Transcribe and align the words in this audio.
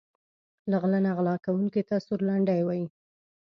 له 0.69 0.75
غله 0.81 0.99
نه 1.05 1.11
غلا 1.17 1.35
کونکي 1.45 1.81
ته 1.89 1.95
سورلنډی 2.05 2.61
وايي. 2.63 2.85